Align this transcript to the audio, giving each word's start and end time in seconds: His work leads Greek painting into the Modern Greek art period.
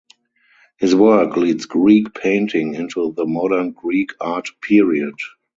His 0.79 0.95
work 0.95 1.37
leads 1.37 1.67
Greek 1.67 2.11
painting 2.15 2.73
into 2.73 3.13
the 3.15 3.27
Modern 3.27 3.69
Greek 3.71 4.13
art 4.19 4.49
period. 4.59 5.13